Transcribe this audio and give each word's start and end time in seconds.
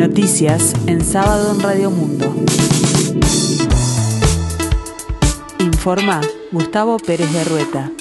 Noticias 0.00 0.72
en 0.86 1.04
sábado 1.04 1.54
en 1.54 1.60
Radio 1.60 1.90
Mundo. 1.90 2.34
Informa 5.58 6.22
Gustavo 6.50 6.96
Pérez 6.96 7.30
de 7.34 7.44
Rueta. 7.44 7.92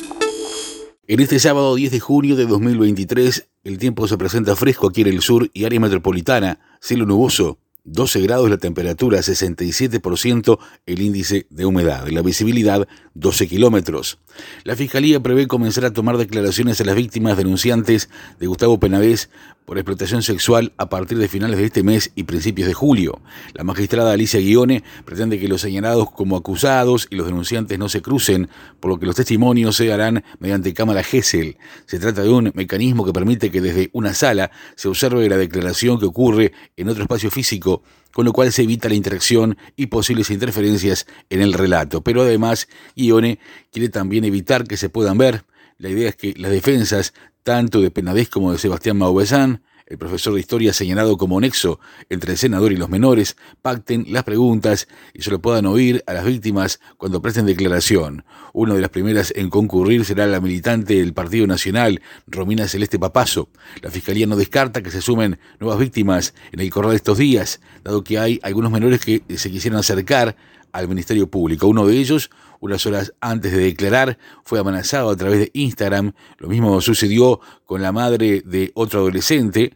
En 1.07 1.19
este 1.19 1.39
sábado 1.39 1.75
10 1.75 1.91
de 1.91 1.99
junio 1.99 2.37
de 2.37 2.45
2023, 2.45 3.49
el 3.65 3.77
tiempo 3.77 4.07
se 4.07 4.17
presenta 4.17 4.55
fresco 4.55 4.87
aquí 4.87 5.01
en 5.01 5.07
el 5.07 5.19
sur 5.19 5.49
y 5.53 5.65
área 5.65 5.81
metropolitana, 5.81 6.61
cielo 6.79 7.05
nuboso, 7.05 7.57
12 7.91 8.21
grados 8.21 8.49
la 8.51 8.57
temperatura, 8.57 9.19
67% 9.19 10.59
el 10.85 11.01
índice 11.01 11.47
de 11.49 11.65
humedad, 11.65 12.07
la 12.09 12.21
visibilidad 12.21 12.87
12 13.15 13.47
kilómetros. 13.47 14.19
La 14.63 14.75
Fiscalía 14.75 15.19
prevé 15.19 15.47
comenzar 15.47 15.85
a 15.85 15.91
tomar 15.91 16.17
declaraciones 16.17 16.79
a 16.79 16.85
las 16.85 16.95
víctimas 16.95 17.35
denunciantes 17.35 18.09
de 18.39 18.47
Gustavo 18.47 18.79
Penavés 18.79 19.29
por 19.65 19.77
explotación 19.77 20.23
sexual 20.23 20.73
a 20.77 20.89
partir 20.89 21.17
de 21.17 21.27
finales 21.27 21.59
de 21.59 21.65
este 21.65 21.83
mes 21.83 22.11
y 22.15 22.23
principios 22.23 22.67
de 22.67 22.73
julio. 22.73 23.21
La 23.53 23.63
magistrada 23.63 24.13
Alicia 24.13 24.39
Guione 24.39 24.83
pretende 25.05 25.39
que 25.39 25.47
los 25.47 25.61
señalados 25.61 26.09
como 26.11 26.37
acusados 26.37 27.07
y 27.11 27.15
los 27.15 27.27
denunciantes 27.27 27.77
no 27.77 27.89
se 27.89 28.01
crucen, 28.01 28.49
por 28.79 28.89
lo 28.89 28.99
que 28.99 29.05
los 29.05 29.15
testimonios 29.15 29.75
se 29.75 29.91
harán 29.91 30.23
mediante 30.39 30.73
cámara 30.73 31.03
GESEL. 31.03 31.57
Se 31.85 31.99
trata 31.99 32.23
de 32.23 32.29
un 32.29 32.51
mecanismo 32.55 33.05
que 33.05 33.13
permite 33.13 33.51
que 33.51 33.61
desde 33.61 33.89
una 33.93 34.13
sala 34.13 34.49
se 34.75 34.87
observe 34.87 35.29
la 35.29 35.37
declaración 35.37 35.99
que 35.99 36.05
ocurre 36.05 36.51
en 36.75 36.89
otro 36.89 37.03
espacio 37.03 37.29
físico 37.29 37.78
con 38.11 38.25
lo 38.25 38.33
cual 38.33 38.51
se 38.51 38.63
evita 38.63 38.89
la 38.89 38.95
interacción 38.95 39.57
y 39.75 39.87
posibles 39.87 40.29
interferencias 40.29 41.05
en 41.29 41.41
el 41.41 41.53
relato. 41.53 42.01
Pero 42.01 42.21
además, 42.21 42.67
Ione 42.95 43.39
quiere 43.71 43.89
también 43.89 44.25
evitar 44.25 44.65
que 44.65 44.77
se 44.77 44.89
puedan 44.89 45.17
ver. 45.17 45.45
La 45.77 45.89
idea 45.89 46.09
es 46.09 46.15
que 46.15 46.33
las 46.37 46.51
defensas, 46.51 47.13
tanto 47.43 47.81
de 47.81 47.91
Penadez 47.91 48.29
como 48.29 48.51
de 48.51 48.57
Sebastián 48.57 48.97
Mauvesan, 48.97 49.63
el 49.89 49.97
profesor 49.97 50.35
de 50.35 50.39
historia 50.39 50.71
señalado 50.71 51.17
como 51.17 51.41
nexo 51.41 51.79
entre 52.09 52.33
el 52.33 52.37
senador 52.37 52.71
y 52.71 52.77
los 52.77 52.89
menores, 52.89 53.35
pacten 53.61 54.05
las 54.09 54.23
preguntas 54.23 54.87
y 55.13 55.23
se 55.23 55.31
lo 55.31 55.39
puedan 55.39 55.65
oír 55.65 56.03
a 56.05 56.13
las 56.13 56.25
víctimas 56.25 56.79
cuando 56.97 57.21
presten 57.21 57.47
declaración. 57.47 58.23
Una 58.53 58.75
de 58.75 58.81
las 58.81 58.91
primeras 58.91 59.33
en 59.35 59.49
concurrir 59.49 60.05
será 60.05 60.27
la 60.27 60.39
militante 60.39 60.95
del 60.95 61.13
Partido 61.13 61.47
Nacional, 61.47 62.01
Romina 62.27 62.67
Celeste 62.67 62.99
Papazo. 62.99 63.49
La 63.81 63.89
Fiscalía 63.89 64.27
no 64.27 64.35
descarta 64.35 64.83
que 64.83 64.91
se 64.91 65.01
sumen 65.01 65.39
nuevas 65.59 65.79
víctimas 65.79 66.35
en 66.51 66.59
el 66.59 66.69
corral 66.69 66.91
de 66.91 66.97
estos 66.97 67.17
días, 67.17 67.59
dado 67.83 68.03
que 68.03 68.19
hay 68.19 68.39
algunos 68.43 68.71
menores 68.71 69.03
que 69.03 69.23
se 69.35 69.49
quisieran 69.49 69.79
acercar 69.79 70.35
al 70.71 70.87
Ministerio 70.87 71.27
Público. 71.31 71.67
Uno 71.67 71.87
de 71.87 71.97
ellos, 71.97 72.29
unas 72.59 72.85
horas 72.85 73.13
antes 73.21 73.51
de 73.51 73.57
declarar, 73.57 74.19
fue 74.43 74.59
amenazado 74.59 75.09
a 75.09 75.15
través 75.15 75.39
de 75.39 75.51
Instagram. 75.53 76.13
Lo 76.37 76.47
mismo 76.47 76.79
sucedió 76.81 77.39
con 77.65 77.81
la 77.81 77.91
madre 77.91 78.43
de 78.45 78.71
otro 78.75 78.99
adolescente 78.99 79.73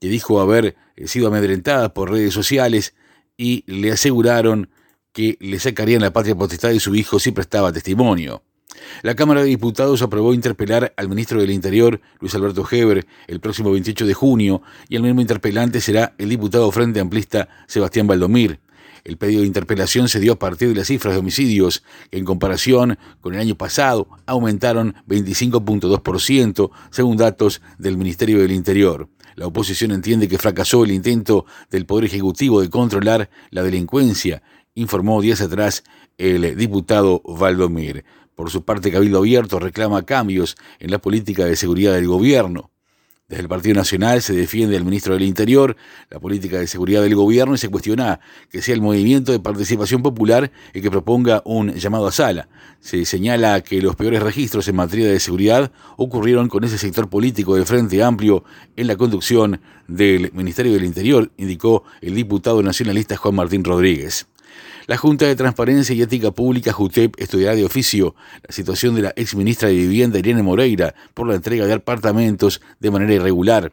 que 0.00 0.08
dijo 0.08 0.40
haber 0.40 0.76
sido 1.04 1.28
amedrentada 1.28 1.92
por 1.94 2.10
redes 2.10 2.34
sociales 2.34 2.94
y 3.36 3.64
le 3.66 3.92
aseguraron 3.92 4.70
que 5.12 5.36
le 5.40 5.58
sacarían 5.58 6.02
la 6.02 6.12
patria 6.12 6.34
potestad 6.34 6.70
de 6.70 6.80
su 6.80 6.94
hijo 6.94 7.18
si 7.18 7.32
prestaba 7.32 7.72
testimonio. 7.72 8.42
La 9.02 9.14
Cámara 9.14 9.42
de 9.42 9.48
Diputados 9.48 10.02
aprobó 10.02 10.34
interpelar 10.34 10.92
al 10.96 11.08
ministro 11.08 11.40
del 11.40 11.50
Interior, 11.50 12.00
Luis 12.20 12.34
Alberto 12.34 12.66
Heber, 12.70 13.06
el 13.26 13.40
próximo 13.40 13.70
28 13.70 14.06
de 14.06 14.14
junio, 14.14 14.62
y 14.88 14.96
el 14.96 15.02
mismo 15.02 15.20
interpelante 15.20 15.80
será 15.80 16.14
el 16.18 16.28
diputado 16.28 16.70
Frente 16.70 17.00
Amplista 17.00 17.48
Sebastián 17.66 18.06
Valdomir. 18.06 18.60
El 19.04 19.18
pedido 19.18 19.42
de 19.42 19.46
interpelación 19.46 20.08
se 20.08 20.18
dio 20.18 20.32
a 20.32 20.38
partir 20.38 20.68
de 20.68 20.74
las 20.74 20.88
cifras 20.88 21.14
de 21.14 21.20
homicidios, 21.20 21.84
que 22.10 22.18
en 22.18 22.24
comparación 22.24 22.98
con 23.20 23.34
el 23.34 23.40
año 23.40 23.54
pasado 23.54 24.08
aumentaron 24.26 24.96
25.2%, 25.08 26.70
según 26.90 27.16
datos 27.16 27.62
del 27.78 27.96
Ministerio 27.96 28.40
del 28.40 28.50
Interior. 28.50 29.08
La 29.36 29.46
oposición 29.46 29.92
entiende 29.92 30.28
que 30.28 30.38
fracasó 30.38 30.82
el 30.82 30.92
intento 30.92 31.44
del 31.70 31.84
Poder 31.84 32.06
Ejecutivo 32.06 32.62
de 32.62 32.70
controlar 32.70 33.28
la 33.50 33.62
delincuencia, 33.62 34.42
informó 34.74 35.20
días 35.20 35.42
atrás 35.42 35.84
el 36.16 36.56
diputado 36.56 37.20
Valdomir. 37.22 38.06
Por 38.34 38.50
su 38.50 38.64
parte, 38.64 38.90
Cabildo 38.90 39.18
Abierto 39.18 39.58
reclama 39.58 40.06
cambios 40.06 40.56
en 40.78 40.90
la 40.90 40.98
política 40.98 41.44
de 41.44 41.54
seguridad 41.54 41.92
del 41.92 42.06
gobierno. 42.06 42.70
Desde 43.28 43.42
el 43.42 43.48
Partido 43.48 43.74
Nacional 43.74 44.22
se 44.22 44.34
defiende 44.34 44.76
al 44.76 44.84
ministro 44.84 45.14
del 45.14 45.24
Interior, 45.24 45.76
la 46.10 46.20
política 46.20 46.60
de 46.60 46.68
seguridad 46.68 47.02
del 47.02 47.16
gobierno 47.16 47.56
y 47.56 47.58
se 47.58 47.68
cuestiona 47.68 48.20
que 48.52 48.62
sea 48.62 48.76
el 48.76 48.80
movimiento 48.80 49.32
de 49.32 49.40
participación 49.40 50.00
popular 50.00 50.52
el 50.72 50.80
que 50.80 50.92
proponga 50.92 51.42
un 51.44 51.72
llamado 51.72 52.06
a 52.06 52.12
sala. 52.12 52.48
Se 52.78 53.04
señala 53.04 53.62
que 53.62 53.82
los 53.82 53.96
peores 53.96 54.22
registros 54.22 54.68
en 54.68 54.76
materia 54.76 55.08
de 55.08 55.18
seguridad 55.18 55.72
ocurrieron 55.96 56.48
con 56.48 56.62
ese 56.62 56.78
sector 56.78 57.10
político 57.10 57.56
de 57.56 57.64
Frente 57.64 58.00
Amplio 58.00 58.44
en 58.76 58.86
la 58.86 58.94
conducción 58.94 59.60
del 59.88 60.30
Ministerio 60.32 60.74
del 60.74 60.84
Interior, 60.84 61.32
indicó 61.36 61.82
el 62.02 62.14
diputado 62.14 62.62
nacionalista 62.62 63.16
Juan 63.16 63.34
Martín 63.34 63.64
Rodríguez. 63.64 64.28
La 64.86 64.96
Junta 64.96 65.26
de 65.26 65.34
Transparencia 65.34 65.94
y 65.94 66.02
Ética 66.02 66.30
Pública, 66.30 66.72
JUTEP, 66.72 67.20
estudiará 67.20 67.56
de 67.56 67.64
oficio 67.64 68.14
la 68.46 68.54
situación 68.54 68.94
de 68.94 69.02
la 69.02 69.12
exministra 69.16 69.68
de 69.68 69.74
Vivienda, 69.74 70.18
Irene 70.18 70.42
Moreira, 70.42 70.94
por 71.14 71.26
la 71.26 71.34
entrega 71.34 71.66
de 71.66 71.72
apartamentos 71.72 72.60
de 72.78 72.90
manera 72.90 73.14
irregular. 73.14 73.72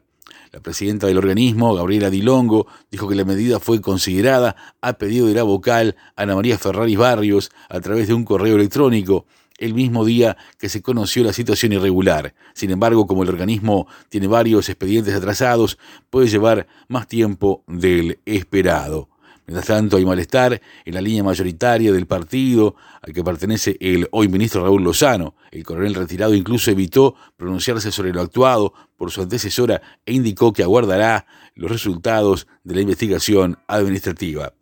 La 0.52 0.60
presidenta 0.60 1.08
del 1.08 1.18
organismo, 1.18 1.74
Gabriela 1.74 2.10
Dilongo, 2.10 2.68
dijo 2.92 3.08
que 3.08 3.16
la 3.16 3.26
medida 3.26 3.60
fue 3.60 3.82
considerada 3.82 4.56
a 4.82 4.94
pedido 4.94 5.28
de 5.28 5.34
la 5.34 5.44
vocal 5.44 5.96
Ana 6.16 6.36
María 6.36 6.58
Ferraris 6.60 6.98
Barrios 6.98 7.52
a 7.70 7.80
través 7.80 8.08
de 8.08 8.14
un 8.14 8.24
correo 8.24 8.56
electrónico 8.56 9.26
el 9.58 9.74
mismo 9.74 10.06
día 10.06 10.38
que 10.60 10.70
se 10.70 10.82
conoció 10.82 11.24
la 11.24 11.34
situación 11.34 11.74
irregular. 11.74 12.34
Sin 12.54 12.72
embargo, 12.72 13.08
como 13.08 13.24
el 13.24 13.30
organismo 13.30 13.88
tiene 14.10 14.28
varios 14.28 14.70
expedientes 14.70 15.14
atrasados, 15.14 15.78
puede 16.10 16.28
llevar 16.28 16.68
más 16.88 17.08
tiempo 17.08 17.64
del 17.68 18.20
esperado. 18.26 19.10
Mientras 19.46 19.68
tanto, 19.68 19.98
hay 19.98 20.06
malestar 20.06 20.62
en 20.86 20.94
la 20.94 21.02
línea 21.02 21.24
mayoritaria 21.24 21.92
del 21.92 22.08
partido 22.08 22.76
al 23.02 23.14
que 23.14 23.24
pertenece 23.24 23.76
el 23.82 24.08
hoy 24.12 24.30
ministro 24.30 24.64
Raúl 24.64 24.84
Lozano. 24.84 25.36
El 25.52 25.64
coronel 25.64 25.96
retirado 25.96 26.34
incluso 26.34 26.72
evitó 26.72 27.16
pronunciarse 27.36 27.92
sobre 27.92 28.14
lo 28.14 28.22
actuado 28.22 28.74
por 28.96 29.12
su 29.12 29.22
antecesora 29.22 29.82
e 30.06 30.14
indicó 30.14 30.54
que 30.54 30.64
aguardará 30.64 31.26
los 31.56 31.70
resultados 31.70 32.48
de 32.64 32.76
la 32.76 32.82
investigación 32.82 33.60
administrativa. 33.68 34.54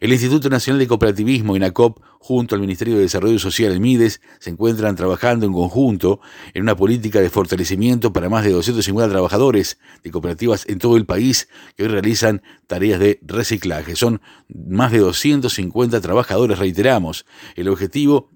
El 0.00 0.12
Instituto 0.12 0.48
Nacional 0.48 0.78
de 0.78 0.86
Cooperativismo, 0.86 1.56
INACOP, 1.56 2.00
junto 2.18 2.54
al 2.54 2.60
Ministerio 2.60 2.96
de 2.96 3.02
Desarrollo 3.02 3.38
Social, 3.38 3.72
el 3.72 3.80
MIDES, 3.80 4.20
se 4.38 4.50
encuentran 4.50 4.96
trabajando 4.96 5.46
en 5.46 5.52
conjunto 5.52 6.20
en 6.54 6.62
una 6.62 6.76
política 6.76 7.20
de 7.20 7.30
fortalecimiento 7.30 8.12
para 8.12 8.28
más 8.28 8.44
de 8.44 8.50
250 8.50 9.10
trabajadores 9.10 9.78
de 10.02 10.10
cooperativas 10.10 10.64
en 10.68 10.78
todo 10.78 10.96
el 10.96 11.06
país 11.06 11.48
que 11.76 11.84
hoy 11.84 11.88
realizan 11.88 12.42
tareas 12.66 13.00
de 13.00 13.18
reciclaje. 13.22 13.96
Son 13.96 14.20
más 14.48 14.92
de 14.92 14.98
250 14.98 16.00
trabajadores, 16.00 16.58
reiteramos. 16.58 17.26
El 17.56 17.68
objetivo 17.68 18.30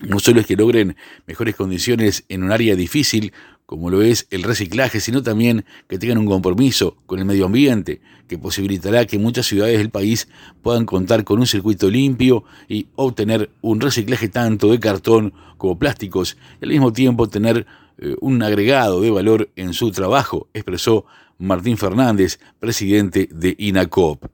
no 0.00 0.18
solo 0.18 0.40
es 0.40 0.46
que 0.46 0.56
logren 0.56 0.96
mejores 1.26 1.54
condiciones 1.56 2.24
en 2.28 2.42
un 2.42 2.52
área 2.52 2.74
difícil 2.74 3.32
como 3.70 3.88
lo 3.88 4.02
es 4.02 4.26
el 4.30 4.42
reciclaje, 4.42 4.98
sino 4.98 5.22
también 5.22 5.64
que 5.88 5.96
tengan 5.96 6.18
un 6.18 6.26
compromiso 6.26 6.96
con 7.06 7.20
el 7.20 7.24
medio 7.24 7.46
ambiente, 7.46 8.00
que 8.26 8.36
posibilitará 8.36 9.06
que 9.06 9.16
muchas 9.16 9.46
ciudades 9.46 9.78
del 9.78 9.90
país 9.90 10.26
puedan 10.60 10.86
contar 10.86 11.22
con 11.22 11.38
un 11.38 11.46
circuito 11.46 11.88
limpio 11.88 12.42
y 12.68 12.88
obtener 12.96 13.48
un 13.60 13.80
reciclaje 13.80 14.28
tanto 14.28 14.72
de 14.72 14.80
cartón 14.80 15.34
como 15.56 15.78
plásticos, 15.78 16.36
y 16.60 16.64
al 16.64 16.70
mismo 16.72 16.92
tiempo 16.92 17.28
tener 17.28 17.64
eh, 17.98 18.16
un 18.20 18.42
agregado 18.42 19.00
de 19.02 19.12
valor 19.12 19.50
en 19.54 19.72
su 19.72 19.92
trabajo, 19.92 20.48
expresó 20.52 21.06
Martín 21.38 21.78
Fernández, 21.78 22.40
presidente 22.58 23.28
de 23.30 23.54
INACOP. 23.56 24.24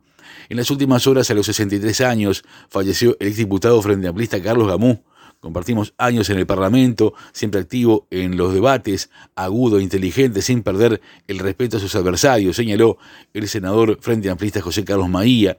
En 0.48 0.56
las 0.56 0.70
últimas 0.70 1.06
horas, 1.06 1.30
a 1.30 1.34
los 1.34 1.44
63 1.44 2.00
años, 2.00 2.42
falleció 2.70 3.18
el 3.20 3.28
exdiputado 3.28 3.82
frente 3.82 4.08
amplista 4.08 4.40
Carlos 4.40 4.66
Gamú, 4.66 5.02
Compartimos 5.40 5.94
años 5.98 6.30
en 6.30 6.38
el 6.38 6.46
Parlamento, 6.46 7.14
siempre 7.32 7.60
activo 7.60 8.06
en 8.10 8.36
los 8.36 8.54
debates, 8.54 9.10
agudo, 9.34 9.80
inteligente, 9.80 10.42
sin 10.42 10.62
perder 10.62 11.00
el 11.28 11.38
respeto 11.38 11.76
a 11.76 11.80
sus 11.80 11.94
adversarios, 11.94 12.56
señaló 12.56 12.98
el 13.34 13.48
senador 13.48 13.98
Frente 14.00 14.30
Amplista 14.30 14.60
José 14.60 14.84
Carlos 14.84 15.08
Maía. 15.08 15.58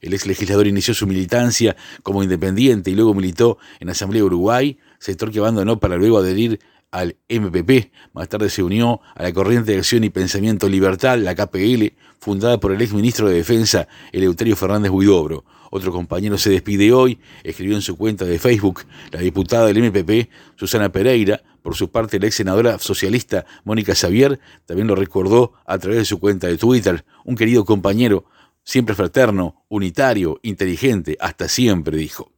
El 0.00 0.12
ex 0.12 0.26
legislador 0.26 0.66
inició 0.66 0.92
su 0.92 1.06
militancia 1.06 1.76
como 2.02 2.22
independiente 2.22 2.90
y 2.90 2.94
luego 2.94 3.14
militó 3.14 3.58
en 3.80 3.88
Asamblea 3.88 4.24
Uruguay, 4.24 4.78
sector 4.98 5.32
que 5.32 5.38
abandonó 5.38 5.80
para 5.80 5.96
luego 5.96 6.18
adherir 6.18 6.60
al 6.90 7.16
MPP. 7.28 7.90
Más 8.12 8.28
tarde 8.28 8.50
se 8.50 8.62
unió 8.62 9.00
a 9.14 9.22
la 9.22 9.32
Corriente 9.32 9.72
de 9.72 9.78
Acción 9.78 10.04
y 10.04 10.10
Pensamiento 10.10 10.68
Libertad, 10.68 11.18
la 11.18 11.34
KPL, 11.34 11.92
fundada 12.24 12.58
por 12.58 12.72
el 12.72 12.80
ex 12.80 12.94
ministro 12.94 13.28
de 13.28 13.36
Defensa, 13.36 13.86
Eleuterio 14.10 14.56
Fernández 14.56 14.90
Huidobro. 14.90 15.44
Otro 15.70 15.92
compañero 15.92 16.38
se 16.38 16.48
despide 16.48 16.90
hoy, 16.90 17.18
escribió 17.42 17.76
en 17.76 17.82
su 17.82 17.98
cuenta 17.98 18.24
de 18.24 18.38
Facebook 18.38 18.80
la 19.12 19.20
diputada 19.20 19.66
del 19.66 19.82
MPP, 19.82 20.30
Susana 20.56 20.90
Pereira. 20.90 21.42
Por 21.60 21.74
su 21.74 21.90
parte, 21.90 22.18
la 22.18 22.26
ex 22.26 22.36
senadora 22.36 22.78
socialista 22.78 23.44
Mónica 23.64 23.94
Xavier 23.94 24.40
también 24.64 24.88
lo 24.88 24.94
recordó 24.94 25.52
a 25.66 25.76
través 25.76 25.98
de 25.98 26.04
su 26.06 26.18
cuenta 26.18 26.46
de 26.46 26.56
Twitter. 26.56 27.04
Un 27.26 27.36
querido 27.36 27.66
compañero, 27.66 28.24
siempre 28.62 28.94
fraterno, 28.94 29.62
unitario, 29.68 30.40
inteligente, 30.42 31.18
hasta 31.20 31.46
siempre, 31.50 31.98
dijo. 31.98 32.33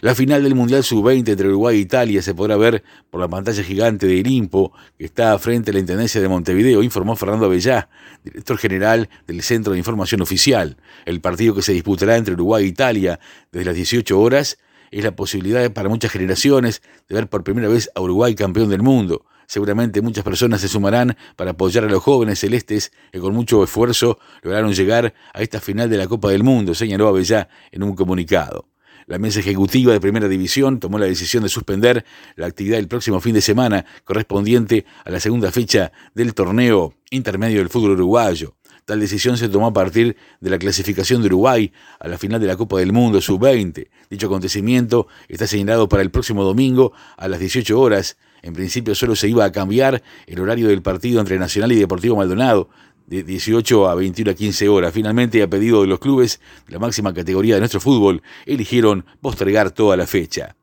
La 0.00 0.14
final 0.14 0.42
del 0.42 0.54
Mundial 0.54 0.82
Sub-20 0.82 1.28
entre 1.28 1.48
Uruguay 1.48 1.76
e 1.76 1.80
Italia 1.80 2.22
se 2.22 2.34
podrá 2.34 2.56
ver 2.56 2.82
por 3.10 3.20
la 3.20 3.28
pantalla 3.28 3.62
gigante 3.62 4.06
de 4.06 4.14
Irimpo, 4.14 4.72
que 4.98 5.04
está 5.04 5.38
frente 5.38 5.70
a 5.70 5.74
la 5.74 5.80
Intendencia 5.80 6.20
de 6.20 6.28
Montevideo, 6.28 6.82
informó 6.82 7.16
Fernando 7.16 7.46
Avellá, 7.46 7.88
director 8.24 8.58
general 8.58 9.08
del 9.26 9.42
Centro 9.42 9.72
de 9.72 9.78
Información 9.78 10.22
Oficial. 10.22 10.76
El 11.04 11.20
partido 11.20 11.54
que 11.54 11.62
se 11.62 11.72
disputará 11.72 12.16
entre 12.16 12.34
Uruguay 12.34 12.64
e 12.64 12.68
Italia 12.68 13.20
desde 13.50 13.64
las 13.64 13.74
18 13.74 14.20
horas 14.20 14.58
es 14.90 15.04
la 15.04 15.16
posibilidad 15.16 15.72
para 15.72 15.88
muchas 15.88 16.12
generaciones 16.12 16.82
de 17.08 17.14
ver 17.14 17.28
por 17.28 17.42
primera 17.42 17.68
vez 17.68 17.90
a 17.94 18.00
Uruguay 18.00 18.34
campeón 18.34 18.68
del 18.68 18.82
mundo. 18.82 19.24
Seguramente 19.46 20.00
muchas 20.00 20.24
personas 20.24 20.60
se 20.60 20.68
sumarán 20.68 21.16
para 21.36 21.50
apoyar 21.50 21.84
a 21.84 21.88
los 21.88 22.02
jóvenes 22.02 22.38
celestes 22.38 22.92
que 23.10 23.20
con 23.20 23.34
mucho 23.34 23.62
esfuerzo 23.62 24.18
lograron 24.42 24.72
llegar 24.72 25.12
a 25.34 25.42
esta 25.42 25.60
final 25.60 25.90
de 25.90 25.98
la 25.98 26.06
Copa 26.06 26.30
del 26.30 26.42
Mundo, 26.42 26.74
señaló 26.74 27.08
Avellá 27.08 27.48
en 27.70 27.82
un 27.82 27.94
comunicado. 27.94 28.71
La 29.06 29.18
mesa 29.18 29.40
ejecutiva 29.40 29.92
de 29.92 30.00
Primera 30.00 30.28
División 30.28 30.78
tomó 30.78 30.98
la 30.98 31.06
decisión 31.06 31.42
de 31.42 31.48
suspender 31.48 32.04
la 32.36 32.46
actividad 32.46 32.76
del 32.76 32.88
próximo 32.88 33.20
fin 33.20 33.34
de 33.34 33.40
semana 33.40 33.84
correspondiente 34.04 34.86
a 35.04 35.10
la 35.10 35.20
segunda 35.20 35.50
fecha 35.50 35.92
del 36.14 36.34
torneo 36.34 36.94
intermedio 37.10 37.58
del 37.58 37.68
fútbol 37.68 37.92
uruguayo. 37.92 38.54
Tal 38.84 38.98
decisión 38.98 39.36
se 39.36 39.48
tomó 39.48 39.68
a 39.68 39.72
partir 39.72 40.16
de 40.40 40.50
la 40.50 40.58
clasificación 40.58 41.20
de 41.22 41.28
Uruguay 41.28 41.72
a 42.00 42.08
la 42.08 42.18
final 42.18 42.40
de 42.40 42.48
la 42.48 42.56
Copa 42.56 42.78
del 42.78 42.92
Mundo 42.92 43.20
Sub-20. 43.20 43.88
Dicho 44.10 44.26
acontecimiento 44.26 45.06
está 45.28 45.46
señalado 45.46 45.88
para 45.88 46.02
el 46.02 46.10
próximo 46.10 46.42
domingo 46.42 46.92
a 47.16 47.28
las 47.28 47.38
18 47.38 47.78
horas. 47.78 48.16
En 48.42 48.54
principio 48.54 48.96
solo 48.96 49.14
se 49.14 49.28
iba 49.28 49.44
a 49.44 49.52
cambiar 49.52 50.02
el 50.26 50.40
horario 50.40 50.66
del 50.66 50.82
partido 50.82 51.20
entre 51.20 51.38
Nacional 51.38 51.70
y 51.70 51.76
Deportivo 51.76 52.16
Maldonado, 52.16 52.70
de 53.06 53.22
18 53.22 53.88
a 53.88 53.94
21 53.94 54.30
a 54.30 54.34
15 54.34 54.68
horas. 54.68 54.92
Finalmente, 54.92 55.42
a 55.42 55.48
pedido 55.48 55.82
de 55.82 55.86
los 55.86 55.98
clubes 55.98 56.40
la 56.68 56.78
máxima 56.78 57.12
categoría 57.12 57.54
de 57.54 57.60
nuestro 57.60 57.80
fútbol, 57.80 58.22
eligieron 58.46 59.04
postergar 59.20 59.70
toda 59.70 59.96
la 59.96 60.06
fecha. 60.06 60.56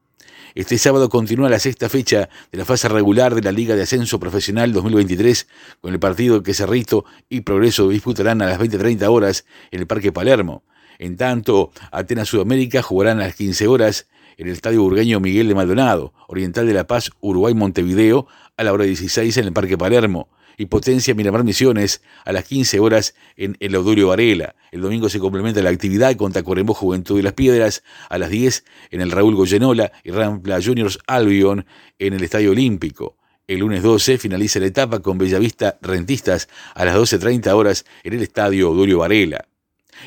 Este 0.55 0.77
sábado 0.79 1.09
continúa 1.09 1.49
la 1.49 1.59
sexta 1.59 1.89
fecha 1.89 2.27
de 2.51 2.57
la 2.57 2.65
fase 2.65 2.89
regular 2.89 3.35
de 3.35 3.41
la 3.41 3.51
Liga 3.51 3.75
de 3.75 3.83
Ascenso 3.83 4.19
Profesional 4.19 4.73
2023, 4.73 5.47
con 5.79 5.93
el 5.93 5.99
partido 5.99 6.41
que 6.41 6.55
Cerrito 6.55 7.05
y 7.29 7.41
Progreso 7.41 7.87
disputarán 7.89 8.41
a 8.41 8.47
las 8.47 8.59
20.30 8.59 9.07
horas 9.09 9.45
en 9.69 9.81
el 9.81 9.87
Parque 9.87 10.11
Palermo. 10.11 10.63
En 10.97 11.17
tanto, 11.17 11.71
Atenas 11.91 12.29
Sudamérica 12.29 12.81
jugarán 12.81 13.19
a 13.19 13.25
las 13.25 13.35
15 13.35 13.67
horas 13.67 14.07
en 14.37 14.47
el 14.47 14.53
Estadio 14.53 14.81
Burgueño 14.81 15.19
Miguel 15.19 15.47
de 15.47 15.55
Maldonado, 15.55 16.13
Oriental 16.27 16.65
de 16.65 16.73
la 16.73 16.87
Paz, 16.87 17.11
Uruguay 17.19 17.53
Montevideo, 17.53 18.27
a 18.57 18.63
la 18.63 18.73
hora 18.73 18.85
16 18.85 19.37
en 19.37 19.45
el 19.45 19.53
Parque 19.53 19.77
Palermo 19.77 20.29
y 20.59 20.65
Potencia 20.65 21.15
Miramar 21.15 21.45
Misiones 21.45 22.01
a 22.25 22.33
las 22.33 22.43
15 22.43 22.81
horas 22.81 23.15
en 23.37 23.55
el 23.61 23.73
Audurio 23.75 24.09
Varela. 24.09 24.55
El 24.71 24.81
domingo 24.81 25.07
se 25.07 25.17
complementa 25.17 25.61
la 25.63 25.69
actividad 25.69 26.15
con 26.17 26.33
Tacuarembó 26.33 26.73
Juventud 26.73 27.15
de 27.15 27.23
las 27.23 27.33
Piedras 27.33 27.81
a 28.09 28.17
las 28.17 28.29
10 28.29 28.65
en 28.91 28.99
el 28.99 29.09
Raúl 29.09 29.35
Goyenola 29.35 29.93
y 30.03 30.11
Rampla 30.11 30.61
Juniors 30.61 30.99
Albion 31.07 31.65
en 31.97 32.13
el 32.13 32.23
Estadio 32.23 32.51
Olímpico. 32.51 33.15
El 33.47 33.61
lunes 33.61 33.81
12 33.81 34.17
finaliza 34.17 34.59
la 34.59 34.67
etapa 34.67 34.99
con 34.99 35.17
Bellavista 35.17 35.79
Rentistas 35.81 36.49
a 36.75 36.83
las 36.83 36.95
12.30 36.97 37.51
horas 37.53 37.85
en 38.03 38.13
el 38.13 38.21
Estadio 38.21 38.67
Audurio 38.67 38.99
Varela. 38.99 39.48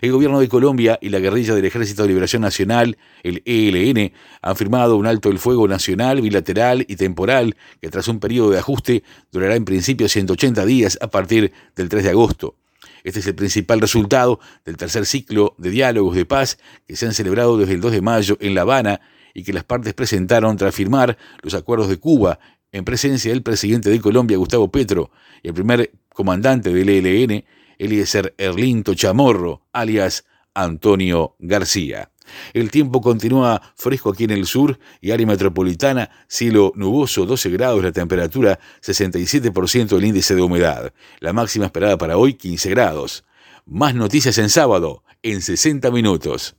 El 0.00 0.12
gobierno 0.12 0.40
de 0.40 0.48
Colombia 0.48 0.98
y 1.00 1.10
la 1.10 1.18
guerrilla 1.18 1.54
del 1.54 1.64
Ejército 1.64 2.02
de 2.02 2.08
Liberación 2.08 2.42
Nacional, 2.42 2.96
el 3.22 3.42
ELN, 3.44 4.12
han 4.40 4.56
firmado 4.56 4.96
un 4.96 5.06
alto 5.06 5.30
el 5.30 5.38
fuego 5.38 5.68
nacional, 5.68 6.20
bilateral 6.20 6.84
y 6.88 6.96
temporal 6.96 7.56
que 7.80 7.90
tras 7.90 8.08
un 8.08 8.20
periodo 8.20 8.50
de 8.50 8.58
ajuste 8.58 9.02
durará 9.30 9.56
en 9.56 9.64
principio 9.64 10.08
180 10.08 10.64
días 10.64 10.98
a 11.00 11.08
partir 11.08 11.52
del 11.76 11.88
3 11.88 12.04
de 12.04 12.10
agosto. 12.10 12.56
Este 13.04 13.20
es 13.20 13.26
el 13.26 13.34
principal 13.34 13.80
resultado 13.80 14.40
del 14.64 14.76
tercer 14.76 15.06
ciclo 15.06 15.54
de 15.58 15.70
diálogos 15.70 16.14
de 16.14 16.24
paz 16.24 16.58
que 16.86 16.96
se 16.96 17.06
han 17.06 17.14
celebrado 17.14 17.58
desde 17.58 17.74
el 17.74 17.80
2 17.80 17.92
de 17.92 18.00
mayo 18.00 18.38
en 18.40 18.54
La 18.54 18.62
Habana 18.62 19.00
y 19.34 19.42
que 19.42 19.52
las 19.52 19.64
partes 19.64 19.94
presentaron 19.94 20.56
tras 20.56 20.74
firmar 20.74 21.16
los 21.42 21.54
acuerdos 21.54 21.88
de 21.88 21.98
Cuba 21.98 22.38
en 22.70 22.84
presencia 22.84 23.30
del 23.30 23.42
presidente 23.42 23.90
de 23.90 24.00
Colombia, 24.00 24.36
Gustavo 24.36 24.70
Petro, 24.70 25.10
y 25.42 25.48
el 25.48 25.54
primer 25.54 25.92
comandante 26.08 26.72
del 26.72 26.88
ELN, 26.88 27.44
Eliezer 27.82 28.32
Erlinto 28.38 28.94
Chamorro, 28.94 29.62
alias 29.72 30.24
Antonio 30.54 31.34
García. 31.40 32.10
El 32.52 32.70
tiempo 32.70 33.00
continúa 33.00 33.60
fresco 33.74 34.10
aquí 34.10 34.24
en 34.24 34.30
el 34.30 34.46
sur 34.46 34.78
y 35.00 35.10
área 35.10 35.26
metropolitana, 35.26 36.08
cielo 36.28 36.72
nuboso, 36.76 37.26
12 37.26 37.50
grados 37.50 37.82
la 37.82 37.90
temperatura, 37.90 38.60
67% 38.80 39.96
el 39.96 40.04
índice 40.04 40.36
de 40.36 40.42
humedad. 40.42 40.92
La 41.18 41.32
máxima 41.32 41.66
esperada 41.66 41.98
para 41.98 42.16
hoy, 42.16 42.34
15 42.34 42.70
grados. 42.70 43.24
Más 43.66 43.96
noticias 43.96 44.38
en 44.38 44.48
sábado, 44.48 45.02
en 45.22 45.42
60 45.42 45.90
minutos. 45.90 46.54